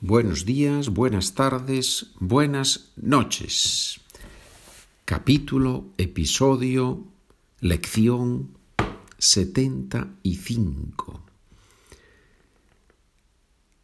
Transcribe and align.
buenos 0.00 0.44
días, 0.44 0.90
buenas 0.90 1.34
tardes, 1.34 2.12
buenas 2.20 2.92
noches. 2.96 4.00
Capítulo, 5.04 5.86
episodio, 5.96 7.04
lección 7.60 8.50
75. 9.18 11.22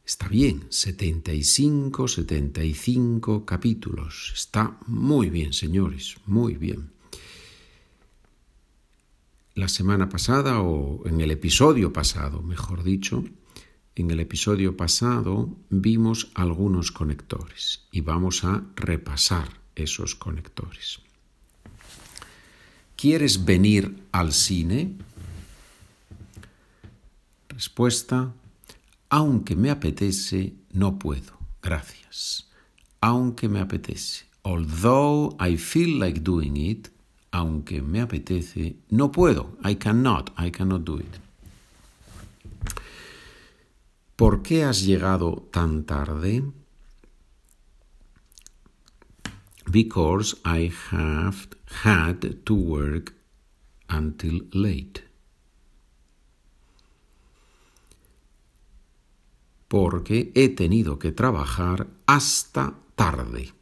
Está 0.05 0.29
bien, 0.29 0.67
75, 0.69 2.09
75 2.09 3.45
capítulos. 3.45 4.33
Está 4.35 4.79
muy 4.87 5.31
bien, 5.31 5.53
señores, 5.53 6.17
muy 6.27 6.55
bien. 6.55 6.93
La 9.55 9.69
semana 9.69 10.09
pasada, 10.09 10.61
o 10.61 11.07
en 11.07 11.21
el 11.21 11.31
episodio 11.31 11.93
pasado, 11.93 12.43
mejor 12.43 12.83
dicho, 12.83 13.25
en 13.97 14.11
el 14.11 14.21
episodio 14.21 14.77
pasado 14.77 15.49
vimos 15.71 16.31
algunos 16.35 16.91
conectores 16.91 17.87
y 17.93 18.01
vamos 18.01 18.45
a 18.45 18.65
repasar 18.77 19.49
esos 19.75 20.15
conectores. 20.15 21.01
¿Quieres 22.97 23.45
venir 23.45 24.03
al 24.13 24.33
cine? 24.33 24.97
Respuesta, 27.49 28.33
aunque 29.11 29.55
me 29.55 29.71
apetece, 29.71 30.55
no 30.73 30.99
puedo. 30.99 31.39
Gracias. 31.63 32.49
Aunque 33.01 33.49
me 33.49 33.61
apetece. 33.61 34.25
Although 34.43 35.37
I 35.41 35.57
feel 35.57 35.99
like 35.99 36.21
doing 36.21 36.57
it, 36.57 36.89
aunque 37.31 37.81
me 37.81 38.01
apetece, 38.01 38.77
no 38.91 39.11
puedo. 39.13 39.57
I 39.65 39.77
cannot. 39.77 40.31
I 40.37 40.51
cannot 40.51 40.85
do 40.85 40.99
it. 40.99 41.24
¿Por 44.17 44.43
qué 44.43 44.63
has 44.65 44.85
llegado 44.85 45.49
tan 45.51 45.85
tarde? 45.85 46.45
Because 49.71 50.37
I 50.45 50.71
have 50.93 51.49
had 51.83 52.45
to 52.45 52.55
work 52.55 53.15
until 53.89 54.49
late. 54.53 55.03
Porque 59.67 60.31
he 60.37 60.49
tenido 60.51 61.01
que 61.01 61.11
trabajar 61.11 61.89
hasta 62.07 62.75
tarde. 62.95 63.53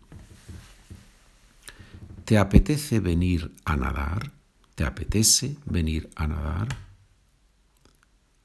¿Te 2.26 2.36
apetece 2.36 3.00
venir 3.00 3.54
a 3.64 3.76
nadar? 3.76 4.32
¿Te 4.74 4.84
apetece 4.84 5.56
venir 5.64 6.10
a 6.14 6.26
nadar? 6.26 6.91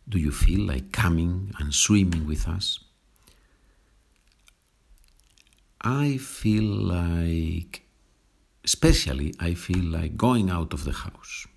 Do 0.10 0.18
you 0.18 0.32
feel 0.32 0.62
like 0.62 0.92
coming 0.92 1.54
and 1.60 1.74
swimming 1.74 2.26
with 2.26 2.48
us? 2.48 2.80
I 5.82 6.18
feel 6.18 6.64
like, 6.64 7.84
especially, 8.64 9.34
I 9.40 9.54
feel 9.54 9.84
like 9.84 10.16
going 10.16 10.50
out 10.50 10.74
of 10.74 10.86
the 10.86 10.94
house. 10.94 11.48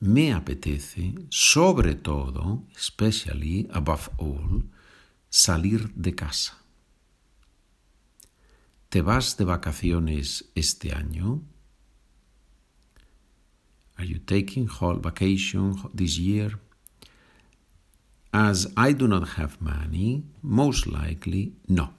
Me 0.00 0.32
apetece, 0.32 1.14
sobre 1.30 1.94
todo, 1.94 2.64
especially, 2.76 3.66
above 3.72 4.10
all, 4.18 4.64
salir 5.30 5.90
de 5.94 6.14
casa. 6.14 6.58
¿Te 8.88 9.02
vas 9.02 9.36
de 9.36 9.44
vacaciones 9.44 10.44
este 10.54 10.92
año? 10.92 11.42
Are 13.98 14.04
you 14.04 14.18
taking 14.18 14.66
whole 14.66 14.96
vacation 14.96 15.76
this 15.94 16.18
year? 16.18 16.50
As 18.32 18.66
I 18.76 18.92
do 18.92 19.06
not 19.06 19.28
have 19.36 19.60
money, 19.60 20.24
most 20.42 20.86
likely 20.86 21.52
no. 21.68 21.90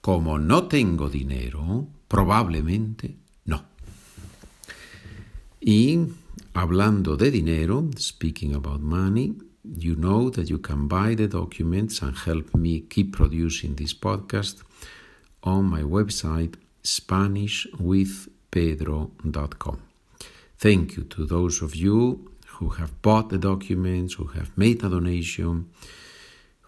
Como 0.00 0.38
no 0.38 0.66
tengo 0.68 1.08
dinero, 1.08 1.86
probablemente 2.08 3.16
no. 3.46 3.62
Y 5.60 5.98
hablando 6.54 7.16
de 7.16 7.30
dinero, 7.30 7.90
speaking 7.96 8.54
about 8.54 8.80
money, 8.80 9.34
you 9.64 9.96
know 9.96 10.30
that 10.30 10.48
you 10.48 10.58
can 10.58 10.88
buy 10.88 11.14
the 11.14 11.26
documents 11.26 12.02
and 12.02 12.16
help 12.16 12.54
me 12.54 12.80
keep 12.80 13.16
producing 13.16 13.74
this 13.74 13.94
podcast 13.94 14.62
on 15.42 15.64
my 15.64 15.82
website, 15.82 16.54
Spanish 16.82 17.66
with 17.78 18.28
pedro.com. 18.54 19.78
Thank 20.56 20.96
you 20.96 21.02
to 21.14 21.26
those 21.26 21.60
of 21.60 21.74
you 21.74 22.30
who 22.56 22.68
have 22.78 23.02
bought 23.02 23.28
the 23.30 23.38
documents, 23.38 24.14
who 24.14 24.26
have 24.38 24.50
made 24.56 24.84
a 24.84 24.88
donation, 24.88 25.70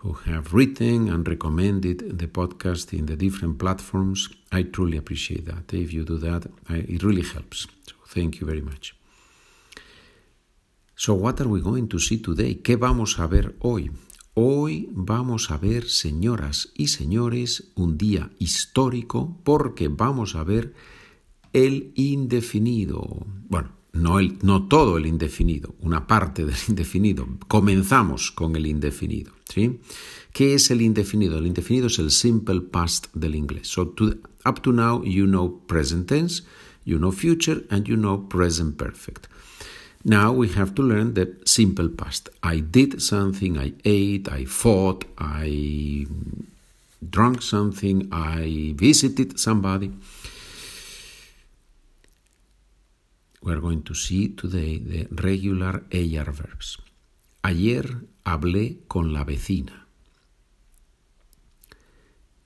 who 0.01 0.13
have 0.29 0.53
written 0.53 1.09
and 1.09 1.27
recommended 1.27 2.19
the 2.19 2.27
podcast 2.27 2.93
in 2.93 3.07
the 3.07 3.17
different 3.17 3.57
platforms. 3.59 4.29
I 4.51 4.65
truly 4.65 4.99
appreciate 4.99 5.45
that. 5.47 5.73
If 5.73 5.93
you 5.93 6.05
do 6.05 6.19
that, 6.19 6.43
I, 6.69 6.79
it 6.95 7.03
really 7.05 7.23
helps. 7.23 7.69
So 7.89 7.95
thank 8.09 8.41
you 8.41 8.47
very 8.47 8.63
much. 8.63 8.95
So 10.97 11.15
what 11.15 11.41
are 11.41 11.49
we 11.49 11.61
going 11.61 11.89
to 11.89 12.01
see 12.01 12.19
today? 12.19 12.57
¿Qué 12.57 12.77
vamos 12.77 13.21
a 13.21 13.29
ver 13.29 13.55
hoy? 13.61 13.93
Hoy 14.35 14.89
vamos 14.91 15.51
a 15.51 15.57
ver, 15.57 15.89
señoras 15.89 16.69
y 16.75 16.89
señores, 16.89 17.71
un 17.77 17.97
día 17.97 18.31
histórico 18.39 19.39
porque 19.45 19.89
vamos 19.89 20.35
a 20.35 20.45
ver 20.45 20.75
el 21.57 21.93
indefinido. 21.95 23.27
Bueno, 23.49 23.71
no, 23.95 24.19
el, 24.19 24.37
no 24.43 24.69
todo 24.69 24.99
el 24.99 25.07
indefinido, 25.07 25.75
una 25.81 26.07
parte 26.07 26.45
del 26.45 26.57
indefinido. 26.69 27.27
Comenzamos 27.49 28.31
con 28.31 28.57
el 28.57 28.67
indefinido. 28.67 29.33
¿sí? 29.49 29.81
¿Qué 30.35 30.53
es 30.53 30.71
el 30.71 30.83
indefinido? 30.83 31.39
El 31.39 31.47
indefinido 31.47 31.87
es 31.87 31.99
el 31.99 32.11
simple 32.11 32.61
past 32.61 33.07
del 33.15 33.35
inglés. 33.35 33.69
So 33.69 33.95
up 34.45 34.61
to 34.61 34.73
now 34.73 35.03
you 35.03 35.27
know 35.27 35.63
present 35.67 36.09
tense, 36.09 36.43
you 36.85 36.99
know 36.99 37.11
future, 37.11 37.65
and 37.71 37.87
you 37.87 37.97
know 37.97 38.29
present 38.29 38.77
perfect. 38.77 39.27
Now 40.05 40.33
we 40.33 40.49
have 40.49 40.75
to 40.75 40.83
learn 40.83 41.15
the 41.15 41.39
simple 41.47 41.89
past. 41.89 42.29
I 42.43 42.61
did 42.61 43.01
something, 43.01 43.57
I 43.57 43.73
ate, 43.83 44.29
I 44.29 44.45
fought, 44.45 45.07
I 45.17 46.07
drank 47.01 47.41
something, 47.41 48.09
I 48.13 48.75
visited 48.77 49.41
somebody. 49.41 49.91
We 53.47 53.53
are 53.53 53.61
going 53.61 53.83
to 53.85 53.95
see 53.95 54.29
today 54.31 54.79
the 54.79 55.07
regular 55.23 55.85
AR 55.93 56.33
verbs. 56.33 56.79
Ayer 57.45 57.87
hablé 58.25 58.81
con 58.89 59.13
la 59.13 59.25
vecina. 59.25 59.87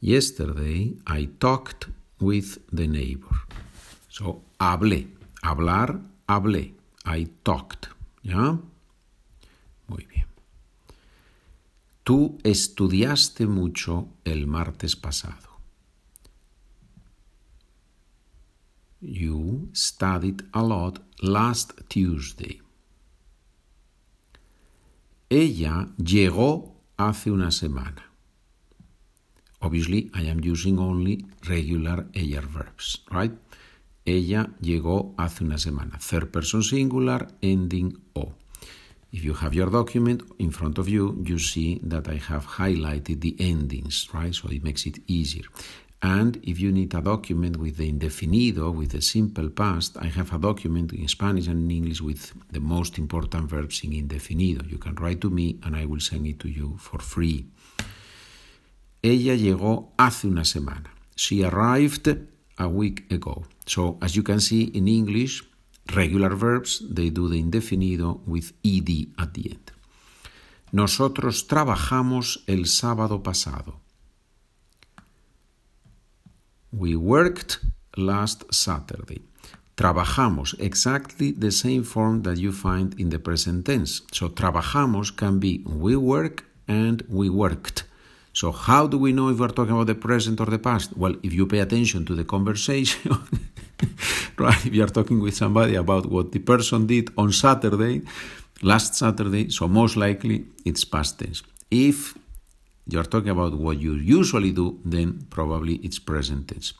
Yesterday 0.01 0.99
I 1.07 1.31
talked 1.39 1.89
with 2.21 2.59
the 2.71 2.87
neighbor. 2.87 3.35
So, 4.11 4.43
hablé, 4.59 5.09
hablar, 5.43 6.01
hablé. 6.29 6.75
I 7.07 7.29
talked. 7.45 7.89
¿Ya? 8.23 8.59
Muy 9.89 10.05
bien. 10.05 10.27
Tú 12.05 12.39
estudiaste 12.45 13.47
mucho 13.47 14.09
el 14.25 14.47
martes 14.47 14.97
pasado. 14.97 15.50
You 19.03 19.71
studied 19.73 20.43
a 20.53 20.63
lot 20.63 21.01
last 21.23 21.73
Tuesday. 21.89 22.61
Ella 25.31 25.89
llegó 25.97 26.75
hace 26.99 27.31
una 27.31 27.51
semana. 27.51 28.03
Obviously, 29.61 30.11
I 30.13 30.29
am 30.29 30.41
using 30.45 30.79
only 30.79 31.25
regular 31.49 32.09
AR 32.15 32.47
verbs, 32.47 33.03
right? 33.11 33.33
Ella 34.05 34.51
llegó 34.61 35.15
hace 35.17 35.45
una 35.45 35.57
semana. 35.57 35.99
Third 35.99 36.31
person 36.31 36.63
singular, 36.63 37.29
ending 37.41 37.97
O. 38.15 38.35
If 39.13 39.25
you 39.25 39.35
have 39.35 39.55
your 39.55 39.71
document 39.71 40.25
in 40.39 40.53
front 40.53 40.79
of 40.79 40.89
you, 40.89 41.23
you 41.25 41.39
see 41.39 41.81
that 41.85 42.07
I 42.09 42.17
have 42.17 42.47
highlighted 42.47 43.21
the 43.21 43.35
endings, 43.39 44.09
right? 44.13 44.35
So 44.35 44.49
it 44.51 44.63
makes 44.63 44.85
it 44.85 45.01
easier. 45.07 45.47
And 46.03 46.41
if 46.43 46.59
you 46.59 46.73
need 46.73 46.95
a 46.95 47.03
document 47.03 47.59
with 47.59 47.77
the 47.77 47.93
indefinido, 47.93 48.73
with 48.73 48.93
the 48.93 49.03
simple 49.03 49.51
past, 49.51 49.99
I 49.99 50.07
have 50.07 50.33
a 50.33 50.39
document 50.39 50.93
in 50.95 51.07
Spanish 51.09 51.47
and 51.47 51.71
in 51.71 51.77
English 51.77 52.01
with 52.01 52.33
the 52.51 52.61
most 52.61 52.97
important 52.97 53.51
verbs 53.51 53.85
in 53.85 53.93
indefinido. 53.93 54.69
You 54.71 54.79
can 54.79 54.95
write 54.95 55.21
to 55.21 55.31
me 55.31 55.59
and 55.63 55.77
I 55.77 55.85
will 55.85 56.01
send 56.01 56.27
it 56.27 56.39
to 56.41 56.49
you 56.49 56.77
for 56.79 57.01
free. 57.01 57.45
Ella 59.03 59.35
llegó 59.35 59.93
hace 59.99 60.27
una 60.27 60.45
semana. 60.45 60.91
She 61.17 61.45
arrived 61.45 62.09
a 62.59 62.69
week 62.69 63.11
ago. 63.13 63.45
So, 63.67 63.99
as 64.01 64.17
you 64.17 64.23
can 64.23 64.41
see 64.41 64.65
in 64.75 64.89
English, 64.89 65.43
regular 65.95 66.35
verbs, 66.35 66.83
they 66.91 67.11
do 67.11 67.29
the 67.29 67.43
indefinido 67.43 68.21
with 68.27 68.53
ed 68.65 68.89
at 69.19 69.35
the 69.35 69.51
end. 69.51 69.73
Nosotros 70.73 71.47
trabajamos 71.47 72.43
el 72.47 72.67
sábado 72.67 73.23
pasado. 73.23 73.81
We 76.73 76.95
worked 76.97 77.59
last 77.97 78.45
Saturday. 78.55 79.23
Trabajamos, 79.77 80.55
exactly 80.61 81.33
the 81.33 81.51
same 81.51 81.83
form 81.83 82.23
that 82.23 82.39
you 82.39 82.53
find 82.53 82.99
in 83.01 83.09
the 83.09 83.19
present 83.19 83.67
tense. 83.67 84.03
So 84.13 84.29
trabajamos 84.29 85.17
can 85.17 85.39
be 85.39 85.65
we 85.67 85.97
work 85.97 86.45
and 86.69 87.03
we 87.09 87.29
worked. 87.29 87.85
So 88.33 88.53
how 88.53 88.87
do 88.87 88.99
we 88.99 89.13
know 89.13 89.29
if 89.31 89.41
we're 89.41 89.49
talking 89.49 89.73
about 89.73 89.89
the 89.89 89.95
present 89.97 90.41
or 90.41 90.47
the 90.47 90.59
past? 90.59 90.97
Well, 90.97 91.17
if 91.23 91.33
you 91.33 91.47
pay 91.47 91.59
attention 91.59 92.05
to 92.07 92.15
the 92.15 92.25
conversation, 92.25 93.11
right? 94.39 94.67
If 94.67 94.73
you 94.73 94.85
are 94.85 94.95
talking 94.99 95.21
with 95.21 95.35
somebody 95.35 95.75
about 95.75 96.07
what 96.07 96.31
the 96.33 96.39
person 96.39 96.87
did 96.87 97.11
on 97.19 97.33
Saturday, 97.33 98.03
last 98.63 98.95
Saturday, 98.95 99.49
so 99.51 99.67
most 99.67 99.97
likely 99.97 100.45
it's 100.65 100.85
past 100.85 101.19
tense. 101.19 101.43
If 101.71 102.17
you're 102.93 103.05
talking 103.05 103.31
about 103.31 103.55
what 103.55 103.79
you 103.79 103.95
usually 103.95 104.53
do, 104.53 104.79
then 104.85 105.27
probably 105.31 105.77
it's 105.77 105.99
present 105.99 106.49
tense. 106.49 106.75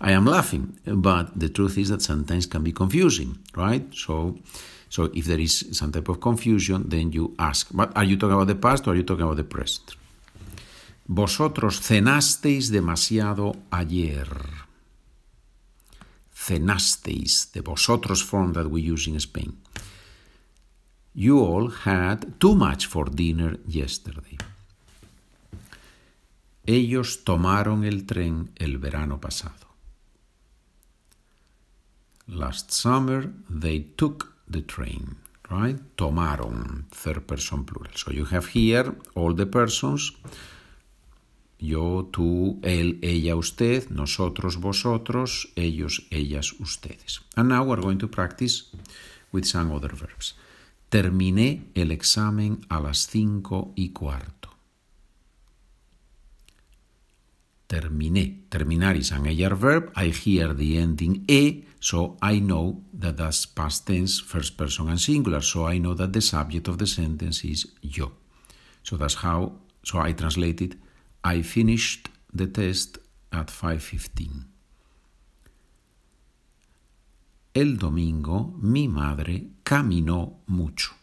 I 0.00 0.12
am 0.12 0.26
laughing, 0.26 0.78
but 0.86 1.38
the 1.38 1.48
truth 1.48 1.76
is 1.76 1.88
that 1.88 2.02
sometimes 2.02 2.46
can 2.46 2.62
be 2.62 2.72
confusing, 2.72 3.38
right? 3.56 3.84
So, 3.92 4.36
so 4.88 5.10
if 5.14 5.24
there 5.26 5.40
is 5.40 5.66
some 5.72 5.90
type 5.90 6.08
of 6.08 6.20
confusion, 6.20 6.88
then 6.88 7.10
you 7.12 7.34
ask, 7.38 7.68
but 7.72 7.96
are 7.96 8.04
you 8.04 8.16
talking 8.16 8.34
about 8.34 8.46
the 8.46 8.54
past 8.54 8.86
or 8.86 8.92
are 8.92 8.96
you 8.96 9.02
talking 9.02 9.24
about 9.24 9.36
the 9.36 9.44
present? 9.44 9.96
Vosotros 11.08 11.80
cenasteis 11.80 12.70
demasiado 12.70 13.56
ayer. 13.72 14.28
Cenasteis, 16.32 17.50
the 17.52 17.62
vosotros 17.62 18.22
form 18.22 18.52
that 18.52 18.70
we 18.70 18.82
use 18.82 19.08
in 19.08 19.18
Spain. 19.18 19.56
You 21.14 21.40
all 21.40 21.68
had 21.70 22.38
too 22.38 22.54
much 22.54 22.86
for 22.86 23.06
dinner 23.06 23.56
yesterday. 23.66 24.38
Ellos 26.68 27.24
tomaron 27.24 27.84
el 27.84 28.04
tren 28.04 28.50
el 28.56 28.76
verano 28.76 29.18
pasado. 29.18 29.68
Last 32.26 32.72
summer 32.72 33.32
they 33.48 33.80
took 33.80 34.34
the 34.46 34.60
train, 34.60 35.16
right? 35.48 35.80
Tomaron, 35.96 36.84
third 36.90 37.26
person 37.26 37.64
plural. 37.64 37.94
So 37.94 38.12
you 38.12 38.26
have 38.26 38.48
here 38.48 38.94
all 39.14 39.34
the 39.34 39.46
persons. 39.46 40.12
Yo, 41.58 42.10
tú, 42.12 42.60
él, 42.62 42.98
ella, 43.00 43.34
usted, 43.34 43.88
nosotros, 43.88 44.58
vosotros, 44.58 45.48
ellos, 45.56 46.06
ellas, 46.10 46.52
ustedes. 46.60 47.20
And 47.34 47.48
now 47.48 47.64
we're 47.64 47.80
going 47.80 47.98
to 48.00 48.08
practice 48.08 48.64
with 49.32 49.46
some 49.46 49.72
other 49.72 49.94
verbs. 49.94 50.34
Terminé 50.90 51.62
el 51.74 51.92
examen 51.92 52.66
a 52.68 52.78
las 52.78 53.06
cinco 53.06 53.72
y 53.74 53.88
cuarto. 53.94 54.37
Terminé. 57.68 58.48
Terminar 58.48 58.96
is 58.96 59.12
an 59.12 59.26
AR 59.28 59.54
verb. 59.54 59.92
I 59.94 60.06
hear 60.06 60.54
the 60.54 60.78
ending 60.78 61.24
e 61.28 61.68
so 61.80 62.16
I 62.20 62.40
know 62.40 62.82
that 62.92 63.16
that's 63.16 63.46
past 63.46 63.86
tense, 63.86 64.20
first 64.20 64.56
person 64.56 64.88
and 64.88 65.00
singular. 65.00 65.40
So 65.40 65.66
I 65.66 65.78
know 65.78 65.94
that 65.94 66.12
the 66.12 66.20
subject 66.20 66.68
of 66.68 66.78
the 66.78 66.86
sentence 66.86 67.44
is 67.44 67.66
yo. 67.80 68.12
So 68.82 68.96
that's 68.96 69.14
how, 69.14 69.52
so 69.84 69.98
I 69.98 70.12
translated, 70.12 70.78
I 71.22 71.42
finished 71.42 72.08
the 72.32 72.46
test 72.46 72.98
at 73.32 73.48
5.15. 73.48 74.44
El 77.54 77.76
domingo 77.76 78.54
mi 78.60 78.88
madre 78.88 79.48
caminó 79.62 80.38
mucho. 80.46 80.94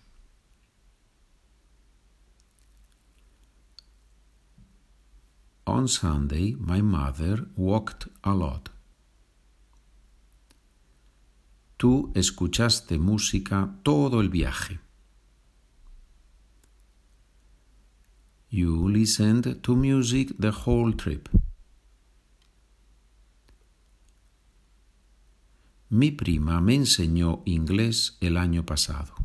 On 5.67 5.87
Sunday 5.87 6.55
my 6.59 6.81
mother 6.81 7.47
walked 7.55 8.07
a 8.23 8.33
lot. 8.35 8.69
Tú 11.77 12.11
escuchaste 12.13 12.99
música 12.99 13.75
todo 13.83 14.21
el 14.21 14.29
viaje. 14.29 14.79
You 18.49 18.87
listened 18.87 19.61
to 19.63 19.75
music 19.75 20.35
the 20.39 20.51
whole 20.51 20.93
trip. 20.93 21.29
Mi 25.89 26.11
prima 26.11 26.61
me 26.61 26.75
enseñó 26.75 27.41
inglés 27.45 28.17
el 28.21 28.37
año 28.37 28.65
pasado. 28.65 29.24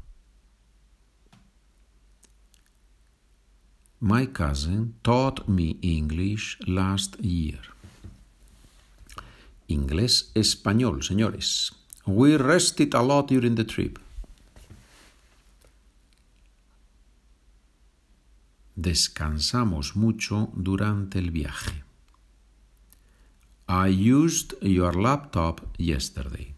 My 4.02 4.24
cousin 4.24 4.94
taught 5.02 5.46
me 5.46 5.76
English 5.82 6.56
last 6.66 7.16
year. 7.20 7.60
Inglés 9.68 10.32
español, 10.34 11.02
señores. 11.02 11.72
We 12.06 12.38
rested 12.38 12.94
a 12.94 13.02
lot 13.02 13.28
during 13.28 13.56
the 13.56 13.64
trip. 13.64 13.98
Descansamos 18.74 19.94
mucho 19.96 20.50
durante 20.54 21.18
el 21.18 21.30
viaje. 21.30 21.84
I 23.68 23.88
used 23.88 24.54
your 24.62 24.96
laptop 24.96 25.60
yesterday. 25.76 26.54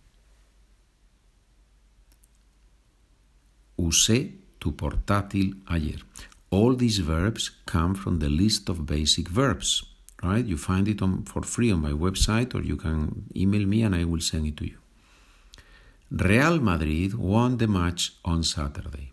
Usé 3.77 4.39
tu 4.61 4.77
portátil 4.77 5.61
ayer. 5.67 6.05
All 6.53 6.75
these 6.75 6.99
verbs 6.99 7.51
come 7.65 7.95
from 7.95 8.19
the 8.19 8.29
list 8.29 8.69
of 8.69 8.85
basic 8.85 9.27
verbs, 9.29 9.85
right? 10.23 10.45
You 10.45 10.59
find 10.59 10.87
it 10.87 11.01
on, 11.01 11.23
for 11.23 11.43
free 11.43 11.73
on 11.73 11.81
my 11.81 11.93
website 11.93 12.55
or 12.55 12.63
you 12.63 12.77
can 12.77 13.25
email 13.35 13.65
me 13.67 13.83
and 13.83 13.95
I 13.95 14.05
will 14.05 14.21
send 14.21 14.47
it 14.47 14.59
to 14.59 14.67
you. 14.67 14.77
Real 16.11 16.61
Madrid 16.61 17.15
won 17.15 17.57
the 17.57 17.67
match 17.67 18.13
on 18.23 18.45
Saturday. 18.45 19.13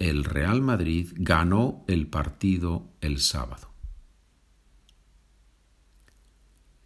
El 0.00 0.24
Real 0.24 0.62
Madrid 0.62 1.12
ganó 1.18 1.84
el 1.86 2.06
partido 2.06 2.88
el 3.02 3.16
sábado. 3.18 3.68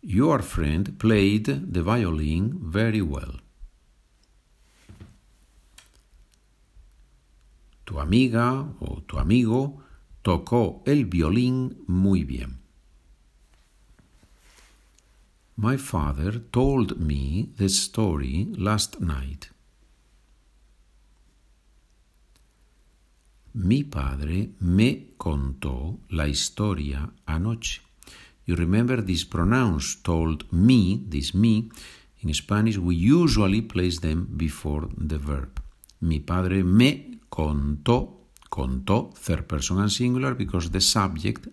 Your 0.03 0.43
friend 0.43 0.99
played 0.99 1.73
the 1.73 1.83
violin 1.83 2.59
very 2.61 3.01
well. 3.01 3.46
Tu 7.87 8.01
amiga 8.01 8.67
o 8.81 9.03
tu 9.07 9.19
amigo 9.19 9.81
tocó 10.23 10.83
el 10.87 11.05
violín 11.07 11.85
muy 11.87 12.25
bien. 12.25 12.59
My 15.57 15.79
father 15.79 16.41
told 16.51 16.99
me 16.99 17.51
the 17.57 17.67
story 17.67 18.49
last 18.59 19.01
night. 19.01 19.53
Mi 23.55 23.85
padre 23.85 24.51
me 24.59 25.15
contó 25.17 26.01
la 26.11 26.27
historia 26.27 27.13
anoche. 27.25 27.83
You 28.47 28.57
remember 28.57 29.01
these 29.01 29.25
pronouns 29.25 30.03
told 30.03 30.53
me, 30.53 31.05
this 31.09 31.35
me, 31.35 31.71
in 32.21 32.35
Spanish 32.35 32.79
we 32.79 32.97
usually 32.97 33.63
place 33.63 34.01
them 34.01 34.27
before 34.37 34.89
the 34.99 35.19
verb. 35.19 35.61
Mi 36.01 36.19
padre 36.19 36.65
me 36.65 37.16
contó, 37.37 38.31
contó, 38.49 39.13
third 39.15 39.47
person 39.47 39.79
and 39.79 39.93
singular 39.93 40.35
because 40.35 40.71
the 40.71 40.81
subject, 40.81 41.49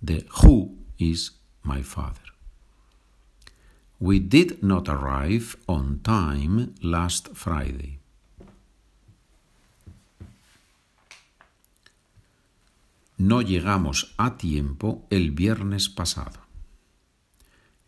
the 0.00 0.24
who, 0.40 0.74
is 0.98 1.32
my 1.62 1.82
father. 1.82 2.32
We 4.00 4.20
did 4.20 4.62
not 4.62 4.88
arrive 4.88 5.56
on 5.68 6.00
time 6.02 6.74
last 6.82 7.28
Friday. 7.34 7.98
No 13.18 13.42
llegamos 13.42 14.14
a 14.16 14.30
tiempo 14.38 15.06
el 15.10 15.32
viernes 15.32 15.88
pasado. 15.88 16.40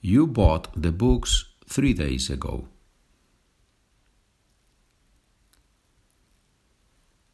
You 0.02 0.26
bought 0.26 0.68
the 0.76 0.92
books 0.92 1.46
three 1.66 1.94
days 1.94 2.28
ago. 2.28 2.68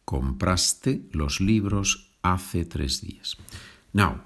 Compraste 0.06 1.02
los 1.12 1.40
libros 1.40 2.12
hace 2.22 2.64
tres 2.64 3.02
días. 3.02 3.36
Now, 3.92 4.22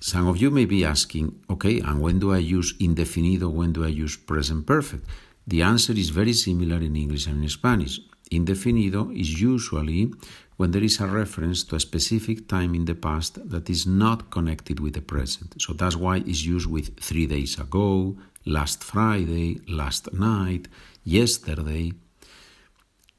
some 0.00 0.26
of 0.28 0.36
you 0.38 0.50
may 0.50 0.66
be 0.66 0.84
asking, 0.84 1.32
okay, 1.48 1.78
and 1.80 2.00
when 2.00 2.18
do 2.18 2.32
I 2.32 2.38
use 2.38 2.74
indefinido, 2.78 3.48
when 3.48 3.72
do 3.72 3.84
I 3.84 3.88
use 3.88 4.16
present 4.16 4.66
perfect? 4.66 5.06
The 5.46 5.62
answer 5.62 5.92
is 5.92 6.10
very 6.10 6.32
similar 6.32 6.82
in 6.82 6.96
English 6.96 7.26
and 7.26 7.42
in 7.42 7.48
Spanish. 7.48 8.00
Indefinido 8.30 9.10
is 9.16 9.40
usually 9.40 10.12
when 10.56 10.72
there 10.72 10.82
is 10.82 11.00
a 11.00 11.06
reference 11.06 11.62
to 11.64 11.76
a 11.76 11.80
specific 11.80 12.48
time 12.48 12.74
in 12.74 12.84
the 12.84 12.94
past 12.94 13.38
that 13.48 13.70
is 13.70 13.86
not 13.86 14.30
connected 14.30 14.80
with 14.80 14.94
the 14.94 15.00
present. 15.00 15.54
So 15.62 15.74
that's 15.74 15.96
why 15.96 16.16
it's 16.18 16.44
used 16.44 16.66
with 16.66 16.98
three 17.00 17.26
days 17.26 17.58
ago, 17.58 18.16
last 18.44 18.82
Friday, 18.82 19.60
last 19.68 20.12
night, 20.12 20.66
yesterday, 21.04 21.92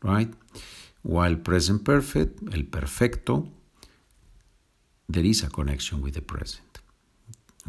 right? 0.04 0.34
While 1.04 1.38
present 1.38 1.84
perfect, 1.84 2.42
el 2.54 2.66
perfecto, 2.66 3.48
there 5.08 5.26
is 5.26 5.44
a 5.44 5.50
connection 5.50 6.02
with 6.02 6.14
the 6.14 6.22
present. 6.22 6.80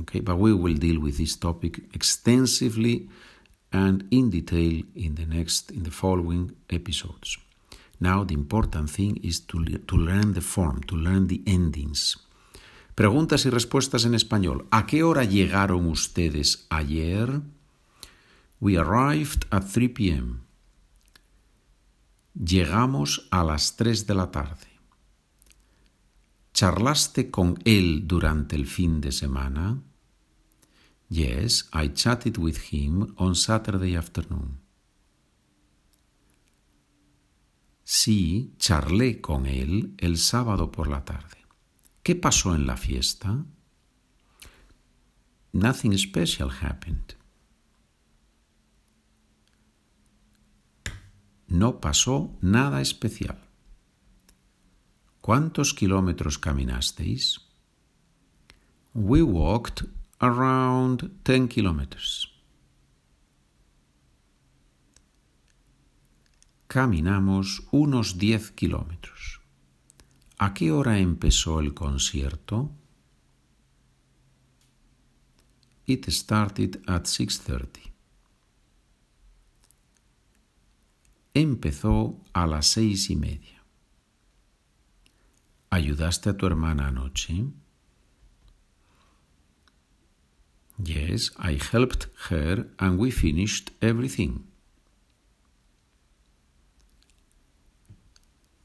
Okay, 0.01 0.21
but 0.21 0.39
we 0.39 0.53
will 0.55 0.75
deal 0.75 1.01
with 1.01 1.19
this 1.19 1.37
topic 1.37 1.83
extensively 1.95 3.09
and 3.73 4.07
in 4.11 4.31
detail 4.31 4.83
in 4.95 5.15
the 5.15 5.27
next, 5.27 5.71
in 5.71 5.83
the 5.83 5.91
following 5.91 6.53
episodes. 6.71 7.39
Now 8.01 8.25
the 8.25 8.35
important 8.35 8.91
thing 8.91 9.19
is 9.23 9.41
to, 9.47 9.65
to 9.65 9.97
learn 9.97 10.35
the 10.35 10.41
form, 10.41 10.83
to 10.89 10.97
learn 10.97 11.29
the 11.29 11.43
endings. 11.47 12.17
Preguntas 12.95 13.47
y 13.47 13.51
respuestas 13.51 14.05
en 14.05 14.15
español. 14.15 14.67
¿A 14.71 14.87
qué 14.87 15.03
hora 15.03 15.25
llegaron 15.25 15.87
ustedes 15.87 16.67
ayer? 16.69 17.41
We 18.61 18.77
arrived 18.77 19.47
at 19.51 19.65
3 19.65 19.89
p.m. 19.89 20.41
Llegamos 22.35 23.29
a 23.31 23.45
las 23.45 23.77
3 23.77 24.07
de 24.07 24.15
la 24.15 24.31
tarde. 24.31 24.67
¿Charlaste 26.55 27.31
con 27.31 27.59
él 27.65 28.07
durante 28.07 28.57
el 28.57 28.67
fin 28.67 29.01
de 29.01 29.13
semana? 29.13 29.83
Yes, 31.09 31.69
I 31.75 31.93
chatted 31.93 32.39
with 32.39 32.57
him 32.71 33.15
on 33.17 33.35
Saturday 33.35 33.97
afternoon. 33.97 34.61
Sí, 37.85 38.55
charlé 38.57 39.21
con 39.21 39.45
él 39.45 39.95
el 39.99 40.17
sábado 40.17 40.71
por 40.71 40.89
la 40.89 41.05
tarde. 41.05 41.37
¿Qué 42.03 42.15
pasó 42.15 42.55
en 42.55 42.67
la 42.67 42.79
fiesta? 42.79 43.45
Nothing 45.53 45.99
special 45.99 46.51
happened. 46.63 47.15
No 51.53 51.83
pasó 51.83 52.35
nada 52.41 52.81
especial. 52.81 53.39
¿Cuántos 55.21 55.75
kilómetros 55.75 56.39
caminasteis? 56.39 57.43
We 58.95 59.21
walked 59.21 59.87
around 60.19 61.11
10 61.25 61.49
kilometers. 61.49 62.27
Caminamos 66.69 67.69
unos 67.71 68.17
10 68.17 68.53
kilómetros. 68.53 69.43
¿A 70.39 70.55
qué 70.55 70.73
hora 70.73 71.01
empezó 71.01 71.61
el 71.61 71.75
concierto? 71.75 72.71
It 75.85 76.09
started 76.09 76.81
at 76.87 77.05
6:30. 77.05 77.92
Empezó 81.35 82.21
a 82.35 82.47
las 82.47 82.67
seis 82.67 83.09
y 83.09 83.17
media. 83.17 83.65
¿Ayudaste 85.71 86.31
a 86.31 86.37
tu 86.37 86.47
hermana 86.47 86.89
anoche? 86.89 87.47
Yes, 90.77 91.33
I 91.39 91.59
helped 91.73 92.11
her 92.29 92.75
and 92.79 92.99
we 92.99 93.11
finished 93.11 93.71
everything. 93.81 94.45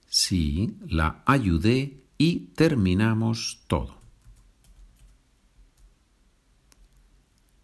Sí, 0.09 0.75
la 0.87 1.23
ayudé 1.25 2.03
y 2.17 2.47
terminamos 2.55 3.63
todo. 3.67 4.01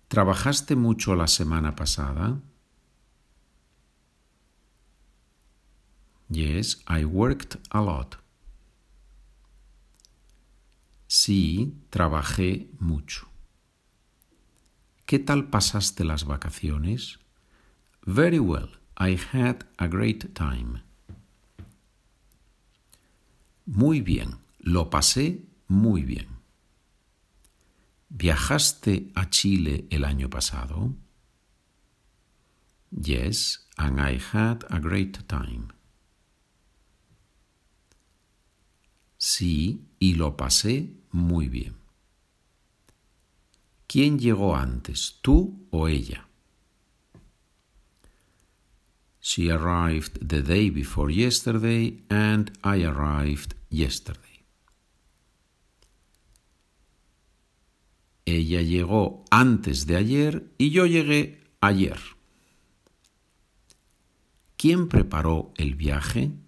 ¿Trabajaste 0.08 0.76
mucho 0.76 1.16
la 1.16 1.28
semana 1.28 1.76
pasada? 1.76 2.40
Yes, 6.34 6.82
I 6.88 7.06
worked 7.06 7.58
a 7.70 7.82
lot. 7.82 8.18
Sí, 11.08 11.76
trabajé 11.92 12.72
mucho. 12.80 13.28
¿Qué 15.06 15.20
tal 15.20 15.50
pasaste 15.50 16.04
las 16.04 16.26
vacaciones? 16.26 17.20
Very 18.06 18.40
well. 18.40 18.72
I 18.98 19.20
had 19.32 19.66
a 19.78 19.88
great 19.88 20.34
time. 20.34 20.82
Muy 23.66 24.02
bien. 24.02 24.40
Lo 24.60 24.90
pasé 24.90 25.44
muy 25.68 26.02
bien. 26.02 26.28
¿Viajaste 28.10 29.12
a 29.14 29.30
Chile 29.30 29.86
el 29.92 30.04
año 30.04 30.30
pasado? 30.30 30.96
Yes, 32.90 33.68
and 33.78 34.00
I 34.00 34.20
had 34.34 34.64
a 34.70 34.80
great 34.80 35.28
time. 35.28 35.68
Sí, 39.26 39.88
y 40.00 40.16
lo 40.16 40.36
pasé 40.36 40.92
muy 41.12 41.48
bien. 41.48 41.78
¿Quién 43.88 44.20
llegó 44.20 44.54
antes, 44.54 45.20
tú 45.22 45.66
o 45.72 45.88
ella? 45.88 46.28
She 49.22 49.50
arrived 49.50 50.28
the 50.28 50.42
day 50.42 50.70
before 50.70 51.10
yesterday 51.10 52.04
and 52.10 52.52
I 52.66 52.84
arrived 52.84 53.56
yesterday. 53.70 54.44
Ella 58.26 58.62
llegó 58.62 59.24
antes 59.32 59.86
de 59.86 59.96
ayer 59.96 60.52
y 60.58 60.72
yo 60.72 60.86
llegué 60.86 61.40
ayer. 61.62 62.00
¿Quién 64.58 64.90
preparó 64.90 65.54
el 65.56 65.76
viaje? 65.76 66.43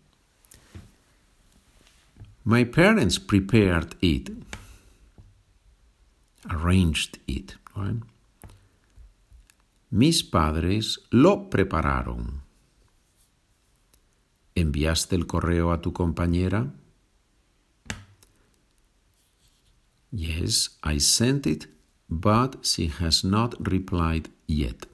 My 2.48 2.64
parents 2.64 3.18
prepared 3.18 3.96
it, 4.02 4.30
arranged 6.48 7.18
it. 7.26 7.56
Mis 9.90 10.22
padres 10.22 11.00
lo 11.10 11.50
prepararon. 11.50 12.42
¿Enviaste 14.54 15.16
el 15.16 15.26
correo 15.26 15.72
a 15.72 15.82
tu 15.82 15.92
compañera? 15.92 16.72
Yes, 20.12 20.78
I 20.84 21.00
sent 21.00 21.48
it, 21.48 21.68
but 22.08 22.64
she 22.64 22.92
has 23.00 23.24
not 23.24 23.56
replied 23.60 24.30
yet. 24.46 24.88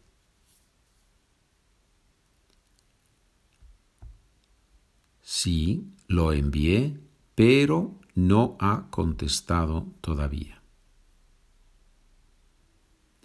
Sí, 5.22 5.92
lo 6.08 6.32
envié, 6.32 7.11
pero 7.36 8.00
no 8.16 8.58
ha 8.60 8.88
contestado 8.90 9.88
todavía. 10.02 10.62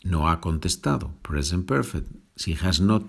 No 0.04 0.28
ha 0.28 0.40
contestado, 0.40 1.12
present 1.22 1.66
perfect. 1.66 2.08
She 2.36 2.54
has 2.54 2.80
not 2.80 3.02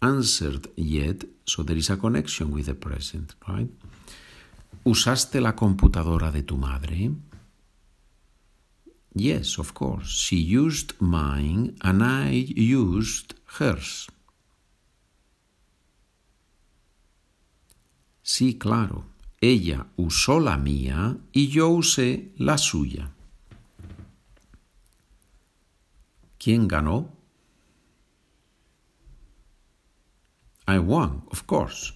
answered 0.00 0.70
yet, 0.76 1.26
so 1.44 1.62
there 1.62 1.78
is 1.78 1.90
a 1.90 1.96
connection 1.96 2.52
with 2.52 2.66
the 2.66 2.74
present, 2.74 3.34
right? 3.46 3.70
¿Usaste 4.84 5.40
la 5.40 5.54
computadora 5.54 6.30
de 6.30 6.42
tu 6.42 6.56
madre? 6.56 7.10
Yes, 9.14 9.58
of 9.58 9.74
course. 9.74 10.08
She 10.08 10.36
used 10.36 10.94
mine 11.00 11.76
and 11.82 12.02
I 12.02 12.30
used 12.56 13.34
hers. 13.58 14.08
Sí, 18.22 18.58
claro. 18.58 19.09
Ella 19.40 19.86
usó 19.96 20.38
la 20.38 20.58
mía 20.58 21.16
y 21.32 21.48
yo 21.48 21.68
usé 21.68 22.32
la 22.36 22.58
suya. 22.58 23.10
¿Quién 26.38 26.68
ganó? 26.68 27.16
I 30.66 30.78
won, 30.78 31.24
of 31.30 31.42
course. 31.44 31.94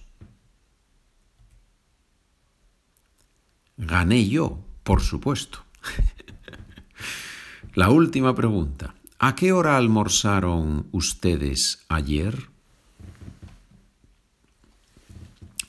Gané 3.77 4.27
yo, 4.27 4.59
por 4.83 5.01
supuesto. 5.01 5.59
La 7.75 7.89
última 7.89 8.33
pregunta. 8.33 8.95
¿A 9.19 9.35
qué 9.35 9.51
hora 9.51 9.77
almorzaron 9.77 10.87
ustedes 10.91 11.85
ayer? 11.89 12.54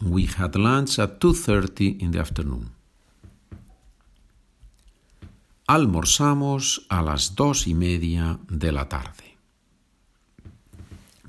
We 0.00 0.28
had 0.38 0.54
lunch 0.56 0.98
at 0.98 1.20
2.30 1.20 2.02
in 2.02 2.10
the 2.10 2.20
afternoon. 2.20 2.70
Almorzamos 5.66 6.86
a 6.88 7.02
las 7.02 7.34
dos 7.34 7.66
y 7.66 7.74
media 7.74 8.38
de 8.48 8.72
la 8.72 8.88
tarde. 8.88 9.36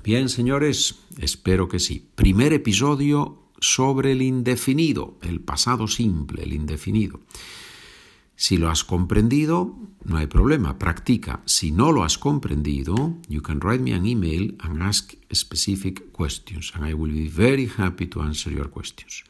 Bien, 0.04 0.28
señores, 0.28 1.00
espero 1.18 1.68
que 1.68 1.80
sí. 1.80 2.08
Primer 2.14 2.52
episodio 2.52 3.42
sobre 3.60 4.12
el 4.12 4.22
indefinido, 4.22 5.18
el 5.22 5.40
pasado 5.40 5.88
simple, 5.88 6.44
el 6.44 6.52
indefinido. 6.52 7.20
Si 8.40 8.56
lo 8.56 8.70
has 8.70 8.84
comprendido, 8.84 9.76
no 10.04 10.16
hay 10.16 10.28
problema, 10.28 10.78
practica. 10.78 11.42
Si 11.44 11.72
no 11.72 11.90
lo 11.90 12.04
has 12.04 12.18
comprendido, 12.18 13.18
you 13.28 13.42
can 13.42 13.60
write 13.60 13.82
me 13.82 13.92
an 13.94 14.06
email 14.06 14.54
and 14.60 14.80
ask 14.80 15.14
specific 15.32 16.12
questions, 16.12 16.72
and 16.76 16.86
I 16.88 16.94
will 16.94 17.12
be 17.12 17.28
very 17.28 17.66
happy 17.66 18.06
to 18.06 18.22
answer 18.22 18.52
your 18.52 18.70
questions. 18.70 19.24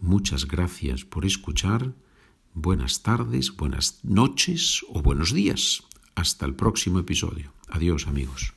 Muchas 0.00 0.46
gracias 0.46 1.04
por 1.04 1.26
escuchar. 1.26 1.94
Buenas 2.54 3.02
tardes, 3.02 3.56
buenas 3.56 3.98
noches 4.04 4.86
o 4.88 5.02
buenos 5.02 5.32
días. 5.32 5.82
Hasta 6.14 6.46
el 6.46 6.54
próximo 6.54 7.00
episodio. 7.00 7.52
Adiós 7.68 8.06
amigos. 8.06 8.54